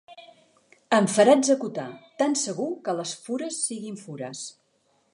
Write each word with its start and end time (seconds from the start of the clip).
Em 0.97 1.09
farà 1.15 1.35
executar, 1.41 1.87
tan 2.23 2.35
segur 2.47 2.73
que 2.89 2.99
les 3.03 3.15
fures 3.27 3.63
siguin 3.67 4.05
fures. 4.07 4.47